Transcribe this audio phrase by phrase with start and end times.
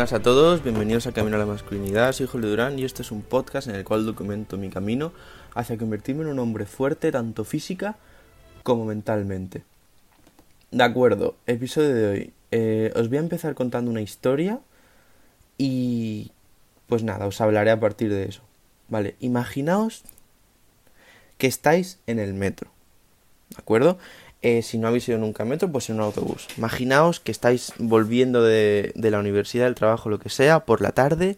[0.00, 3.10] Buenas a todos, bienvenidos a Camino a la Masculinidad, soy Julio Durán y este es
[3.12, 5.12] un podcast en el cual documento mi camino
[5.54, 7.98] hacia convertirme en un hombre fuerte tanto física
[8.62, 9.62] como mentalmente.
[10.70, 12.32] De acuerdo, episodio de hoy.
[12.50, 14.60] Eh, os voy a empezar contando una historia
[15.58, 16.30] y
[16.86, 18.40] pues nada, os hablaré a partir de eso.
[18.88, 20.02] Vale, imaginaos
[21.36, 22.70] que estáis en el metro.
[23.50, 23.98] ¿De acuerdo?
[24.42, 26.48] Eh, si no habéis ido nunca en metro, pues en un autobús.
[26.56, 30.92] Imaginaos que estáis volviendo de, de la universidad, del trabajo, lo que sea, por la
[30.92, 31.36] tarde.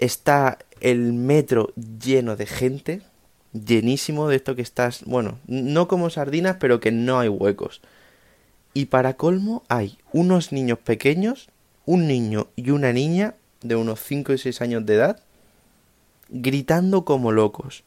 [0.00, 3.02] Está el metro lleno de gente,
[3.52, 7.80] llenísimo de esto que estás, bueno, no como sardinas, pero que no hay huecos.
[8.74, 11.48] Y para colmo hay unos niños pequeños,
[11.86, 15.20] un niño y una niña de unos 5 y 6 años de edad,
[16.28, 17.84] gritando como locos.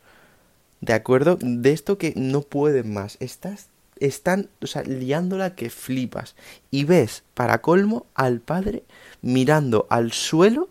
[0.81, 1.37] ¿De acuerdo?
[1.39, 3.17] De esto que no pueden más.
[3.19, 3.67] Estás
[4.01, 6.35] están, o sea, liándola que flipas.
[6.71, 8.83] Y ves, para colmo, al padre
[9.21, 10.69] mirando al suelo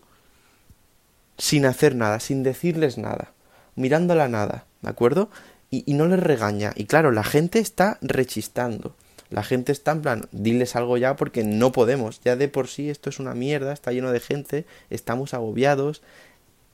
[1.37, 3.33] sin hacer nada, sin decirles nada,
[3.75, 5.29] mirando a nada, ¿de acuerdo?
[5.71, 6.73] Y, y no les regaña.
[6.75, 8.95] Y claro, la gente está rechistando.
[9.31, 12.19] La gente está en plan, diles algo ya porque no podemos.
[12.21, 16.01] Ya de por sí esto es una mierda, está lleno de gente, estamos agobiados.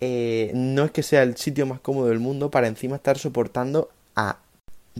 [0.01, 3.89] Eh, no es que sea el sitio más cómodo del mundo para encima estar soportando
[4.15, 4.39] a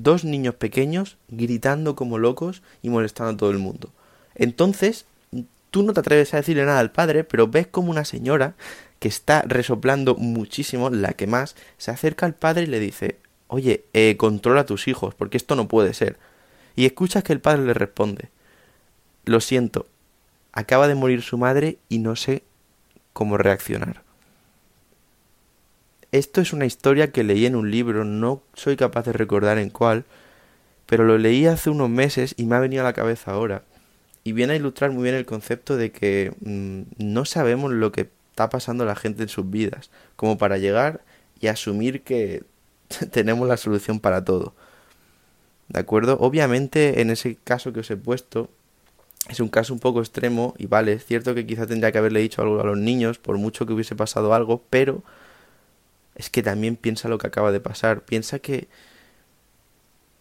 [0.04, 3.92] dos niños pequeños gritando como locos y molestando a todo el mundo.
[4.36, 5.06] Entonces,
[5.72, 8.56] tú no te atreves a decirle nada al padre, pero ves como una señora
[9.00, 13.86] que está resoplando muchísimo, la que más, se acerca al padre y le dice, oye,
[13.94, 16.18] eh, controla a tus hijos, porque esto no puede ser.
[16.76, 18.30] Y escuchas que el padre le responde,
[19.26, 19.88] lo siento,
[20.52, 22.44] acaba de morir su madre y no sé
[23.14, 24.07] cómo reaccionar.
[26.12, 29.70] Esto es una historia que leí en un libro, no soy capaz de recordar en
[29.70, 30.06] cuál,
[30.86, 33.64] pero lo leí hace unos meses y me ha venido a la cabeza ahora.
[34.24, 38.10] Y viene a ilustrar muy bien el concepto de que mmm, no sabemos lo que
[38.32, 41.02] está pasando la gente en sus vidas, como para llegar
[41.42, 42.44] y asumir que
[43.12, 44.54] tenemos la solución para todo.
[45.68, 46.18] ¿De acuerdo?
[46.22, 48.50] Obviamente en ese caso que os he puesto
[49.28, 52.22] es un caso un poco extremo y vale, es cierto que quizá tendría que haberle
[52.22, 55.04] dicho algo a los niños por mucho que hubiese pasado algo, pero
[56.18, 58.04] es que también piensa lo que acaba de pasar.
[58.04, 58.68] Piensa que.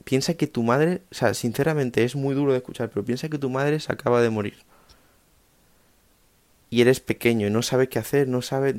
[0.05, 1.03] Piensa que tu madre.
[1.11, 4.21] O sea, sinceramente es muy duro de escuchar, pero piensa que tu madre se acaba
[4.23, 4.59] de morir.
[6.71, 8.77] Y eres pequeño y no sabes qué hacer, no sabes.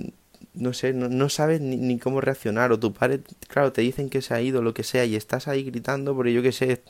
[0.53, 2.71] No sé, no, no sabes ni, cómo reaccionar.
[2.71, 5.47] O tu padre, claro, te dicen que se ha ido, lo que sea, y estás
[5.47, 6.83] ahí gritando, pero yo qué sé.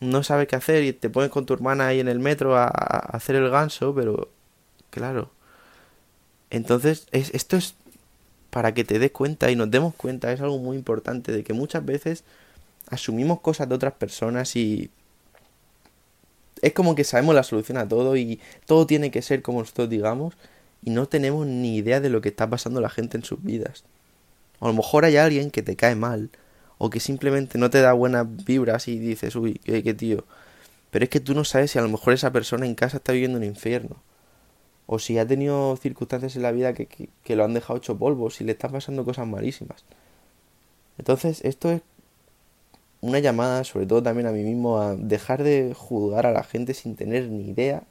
[0.00, 2.66] No sabes qué hacer y te pones con tu hermana ahí en el metro a,
[2.66, 4.30] hacer el ganso, pero.
[4.90, 5.32] Claro.
[6.50, 7.76] Entonces, es, esto es
[8.58, 11.52] para que te des cuenta y nos demos cuenta, es algo muy importante, de que
[11.52, 12.24] muchas veces
[12.90, 14.90] asumimos cosas de otras personas y
[16.60, 19.88] es como que sabemos la solución a todo y todo tiene que ser como nosotros
[19.88, 20.34] digamos
[20.82, 23.84] y no tenemos ni idea de lo que está pasando la gente en sus vidas.
[24.58, 26.28] A lo mejor hay alguien que te cae mal
[26.78, 30.24] o que simplemente no te da buenas vibras y dices, uy, qué, qué tío.
[30.90, 33.12] Pero es que tú no sabes si a lo mejor esa persona en casa está
[33.12, 34.02] viviendo un infierno
[34.90, 38.30] o si ha tenido circunstancias en la vida que, que, lo han dejado hecho polvo,
[38.30, 39.84] si le están pasando cosas malísimas.
[40.96, 41.82] Entonces, esto es
[43.02, 46.72] una llamada, sobre todo también a mí mismo, a dejar de juzgar a la gente
[46.72, 47.82] sin tener ni idea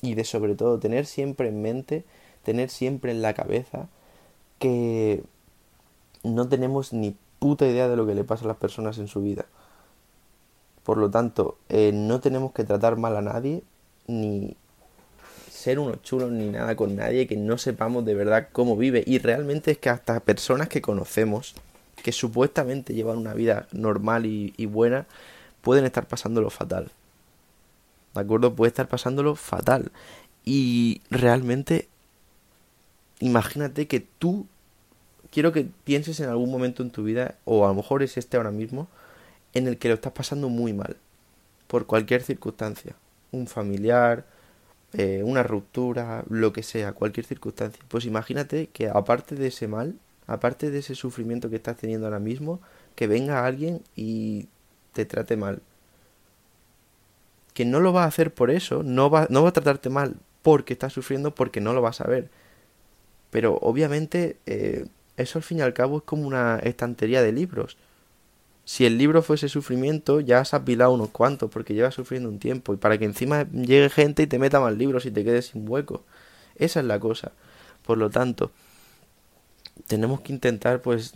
[0.00, 2.04] y de sobre todo tener siempre en mente,
[2.44, 3.88] tener siempre en la cabeza
[4.60, 5.24] que
[6.22, 9.22] no tenemos ni puta idea de lo que le pasa a las personas en su
[9.22, 9.46] vida.
[10.84, 13.64] Por lo tanto, eh, no tenemos que tratar mal a nadie
[14.06, 14.56] ni
[15.58, 19.02] ser unos chulos ni nada con nadie, que no sepamos de verdad cómo vive.
[19.06, 21.54] Y realmente es que hasta personas que conocemos,
[22.02, 25.06] que supuestamente llevan una vida normal y, buena,
[25.60, 26.92] pueden estar pasándolo fatal.
[28.14, 28.54] ¿De acuerdo?
[28.54, 29.90] Puede estar pasándolo fatal.
[30.44, 31.88] Y realmente,
[33.18, 34.46] imagínate que tú,
[35.32, 38.36] quiero que pienses en algún momento en tu vida, o a lo mejor es este
[38.36, 38.86] ahora mismo,
[39.54, 40.96] en el que lo estás pasando muy mal,
[41.66, 42.94] por cualquier circunstancia.
[43.32, 44.24] Un familiar,
[44.94, 47.82] eh, una ruptura, lo que sea, cualquier circunstancia.
[47.88, 52.20] Pues imagínate que aparte de ese mal, aparte de ese sufrimiento que estás teniendo ahora
[52.20, 52.60] mismo,
[52.94, 54.48] que venga alguien y
[54.92, 55.62] te trate mal.
[57.54, 60.16] Que no lo va a hacer por eso, no va, no va a tratarte mal
[60.42, 62.30] porque estás sufriendo, porque no lo vas a ver.
[63.30, 64.86] Pero obviamente eh,
[65.16, 67.76] eso al fin y al cabo es como una estantería de libros
[68.68, 72.74] si el libro fuese sufrimiento, ya has apilado unos cuantos porque llevas sufriendo un tiempo.
[72.74, 75.66] Y para que encima llegue gente y te meta más libros y te quedes sin
[75.66, 76.04] hueco.
[76.54, 77.32] Esa es la cosa.
[77.86, 78.50] Por lo tanto,
[79.86, 81.14] tenemos que intentar, pues.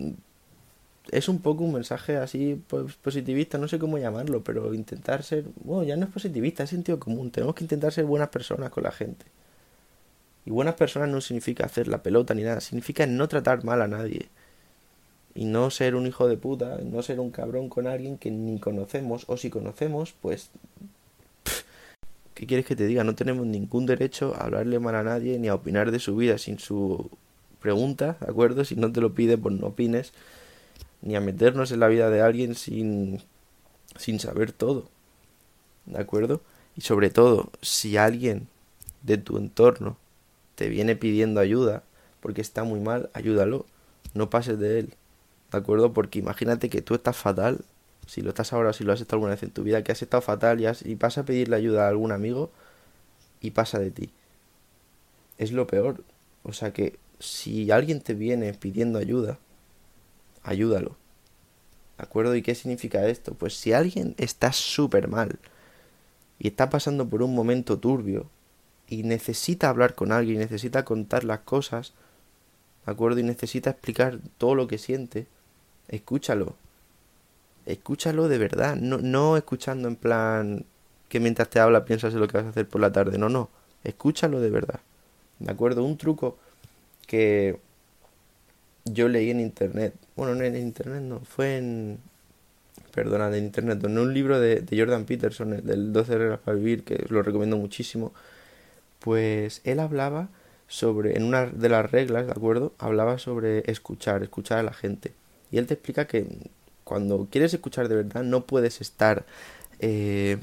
[1.10, 5.44] Es un poco un mensaje así pues, positivista, no sé cómo llamarlo, pero intentar ser.
[5.62, 7.30] Bueno, ya no es positivista, es sentido común.
[7.30, 9.26] Tenemos que intentar ser buenas personas con la gente.
[10.46, 13.88] Y buenas personas no significa hacer la pelota ni nada, significa no tratar mal a
[13.88, 14.30] nadie.
[15.34, 18.58] Y no ser un hijo de puta, no ser un cabrón con alguien que ni
[18.58, 20.50] conocemos, o si conocemos, pues...
[22.34, 23.04] ¿Qué quieres que te diga?
[23.04, 26.38] No tenemos ningún derecho a hablarle mal a nadie ni a opinar de su vida
[26.38, 27.10] sin su
[27.60, 28.64] pregunta, ¿de acuerdo?
[28.64, 30.12] Si no te lo pide, pues no opines.
[31.00, 33.22] Ni a meternos en la vida de alguien sin,
[33.96, 34.88] sin saber todo.
[35.86, 36.42] ¿De acuerdo?
[36.76, 38.48] Y sobre todo, si alguien
[39.02, 39.96] de tu entorno
[40.54, 41.82] te viene pidiendo ayuda
[42.20, 43.66] porque está muy mal, ayúdalo.
[44.14, 44.94] No pases de él.
[45.52, 45.92] ¿De acuerdo?
[45.92, 47.64] Porque imagínate que tú estás fatal.
[48.06, 50.02] Si lo estás ahora si lo has estado alguna vez en tu vida, que has
[50.02, 52.50] estado fatal y, has, y vas a pedirle ayuda a algún amigo
[53.40, 54.10] y pasa de ti.
[55.38, 56.02] Es lo peor.
[56.42, 59.38] O sea que si alguien te viene pidiendo ayuda,
[60.42, 60.96] ayúdalo.
[61.98, 62.34] ¿De acuerdo?
[62.34, 63.34] ¿Y qué significa esto?
[63.34, 65.38] Pues si alguien está súper mal
[66.38, 68.28] y está pasando por un momento turbio
[68.88, 71.92] y necesita hablar con alguien, necesita contar las cosas,
[72.84, 73.20] ¿de acuerdo?
[73.20, 75.26] Y necesita explicar todo lo que siente,
[75.88, 76.54] escúchalo.
[77.66, 80.64] Escúchalo de verdad, no, no escuchando en plan
[81.08, 83.28] que mientras te habla piensas en lo que vas a hacer por la tarde, no,
[83.28, 83.50] no,
[83.84, 84.80] escúchalo de verdad.
[85.38, 85.84] ¿De acuerdo?
[85.84, 86.38] Un truco
[87.06, 87.58] que
[88.84, 91.98] yo leí en internet, bueno, no en internet, no, fue en,
[92.94, 96.84] perdona, en internet, en un libro de, Jordan Peterson, el del 12 reglas para vivir,
[96.84, 98.12] que lo recomiendo muchísimo,
[99.00, 100.28] pues él hablaba
[100.68, 102.72] sobre, en una de las reglas, ¿de acuerdo?
[102.78, 105.12] Hablaba sobre escuchar, escuchar a la gente.
[105.52, 106.26] Y él te explica que
[106.82, 109.24] cuando quieres escuchar de verdad no puedes estar
[109.78, 110.38] eh,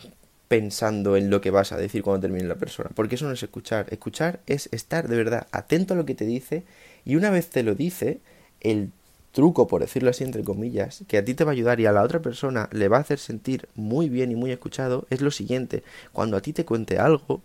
[0.47, 3.43] pensando en lo que vas a decir cuando termine la persona, porque eso no es
[3.43, 3.87] escuchar.
[3.89, 6.63] Escuchar es estar de verdad atento a lo que te dice
[7.05, 8.19] y una vez te lo dice,
[8.61, 8.91] el
[9.31, 11.91] truco, por decirlo así entre comillas, que a ti te va a ayudar y a
[11.91, 15.31] la otra persona le va a hacer sentir muy bien y muy escuchado, es lo
[15.31, 15.83] siguiente.
[16.13, 17.41] Cuando a ti te cuente algo,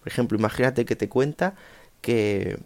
[0.00, 1.54] por ejemplo, imagínate que te cuenta
[2.00, 2.58] que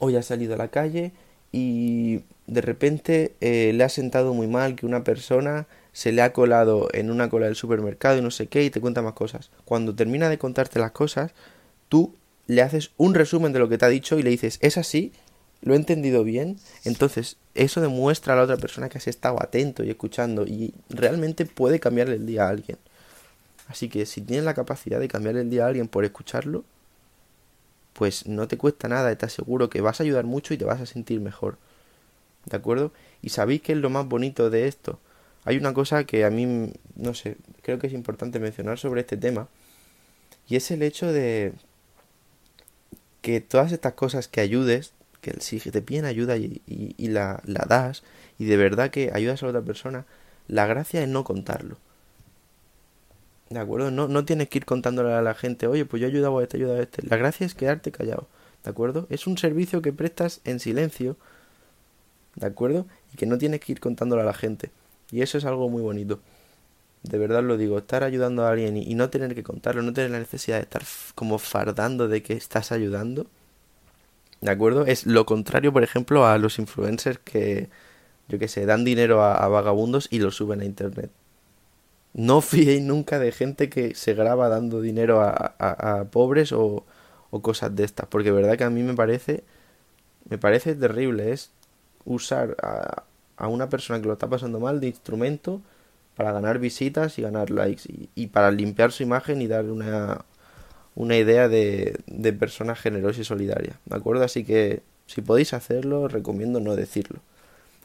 [0.00, 1.12] hoy ha salido a la calle
[1.52, 6.32] y de repente eh, le ha sentado muy mal que una persona se le ha
[6.32, 9.50] colado en una cola del supermercado y no sé qué y te cuenta más cosas.
[9.64, 11.32] Cuando termina de contarte las cosas,
[11.88, 12.14] tú
[12.46, 15.12] le haces un resumen de lo que te ha dicho y le dices, es así,
[15.62, 19.84] lo he entendido bien, entonces eso demuestra a la otra persona que has estado atento
[19.84, 22.78] y escuchando y realmente puede cambiarle el día a alguien.
[23.68, 26.64] Así que si tienes la capacidad de cambiarle el día a alguien por escucharlo,
[28.00, 30.80] pues no te cuesta nada, te aseguro que vas a ayudar mucho y te vas
[30.80, 31.58] a sentir mejor.
[32.46, 32.92] ¿De acuerdo?
[33.20, 34.98] Y sabéis que es lo más bonito de esto,
[35.44, 39.18] hay una cosa que a mí, no sé, creo que es importante mencionar sobre este
[39.18, 39.48] tema,
[40.48, 41.52] y es el hecho de
[43.20, 46.62] que todas estas cosas que ayudes, que si te piden ayuda y,
[46.96, 48.02] la, la, das,
[48.38, 50.06] y de verdad que ayudas a otra persona,
[50.48, 51.76] la gracia es no contarlo.
[53.50, 53.90] ¿De acuerdo?
[53.90, 56.42] No, no tienes que ir contándole a la gente, oye, pues yo he ayudado a
[56.42, 57.06] este, he ayudado a este.
[57.06, 58.28] La gracia es quedarte callado.
[58.64, 59.06] ¿De acuerdo?
[59.10, 61.16] Es un servicio que prestas en silencio.
[62.36, 62.86] ¿De acuerdo?
[63.12, 64.70] Y que no tienes que ir contándolo a la gente.
[65.10, 66.20] Y eso es algo muy bonito.
[67.02, 70.10] De verdad lo digo, estar ayudando a alguien y, no tener que contarlo, no tener
[70.10, 70.82] la necesidad de estar
[71.14, 73.26] como fardando de que estás ayudando.
[74.40, 74.86] ¿De acuerdo?
[74.86, 77.68] Es lo contrario, por ejemplo, a los influencers que,
[78.28, 81.10] yo que sé, dan dinero a, vagabundos y lo suben a internet.
[82.12, 86.84] No fiéis nunca de gente que se graba dando dinero a, a, pobres o,
[87.30, 89.44] o, cosas de estas, porque verdad que a mí me parece,
[90.28, 91.50] me parece terrible, es
[92.04, 93.04] usar a,
[93.36, 95.60] a una persona que lo está pasando mal de instrumento
[96.16, 100.24] para ganar visitas y ganar likes y, para limpiar su imagen y dar una,
[100.94, 104.24] una idea de, de persona generosa y solidaria, ¿de acuerdo?
[104.24, 107.20] Así que si podéis hacerlo, recomiendo no decirlo.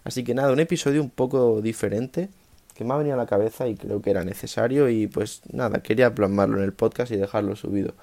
[0.04, 2.30] Así que nada, un episodio un poco diferente
[2.76, 5.82] que me ha venido a la cabeza y creo que era necesario y pues nada,
[5.82, 7.94] quería plasmarlo en el podcast y dejarlo subido.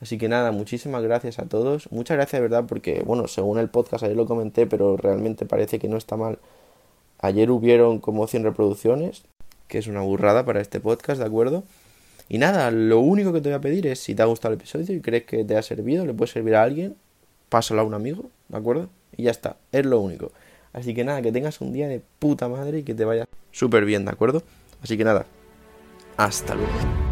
[0.00, 1.90] Así que nada, muchísimas gracias a todos.
[1.90, 5.88] Muchas gracias verdad porque, bueno, según el podcast ayer lo comenté, pero realmente parece que
[5.88, 6.38] no está mal
[7.20, 9.22] Ayer hubieron como 100 reproducciones,
[9.66, 11.64] que es una burrada para este podcast, ¿de acuerdo?
[12.28, 14.60] Y nada, lo único que te voy a pedir es si te ha gustado el
[14.60, 16.94] episodio y crees que te ha servido, le puede servir a alguien,
[17.48, 18.88] pásalo a un amigo, ¿de acuerdo?
[19.16, 20.30] Y ya está, es lo único.
[20.72, 23.26] Así que nada, que tengas un día de puta madre y que te vaya
[23.58, 24.42] súper bien, ¿de acuerdo?
[24.82, 25.26] Así que nada,
[26.16, 27.07] hasta luego.